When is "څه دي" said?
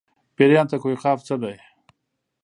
1.27-1.55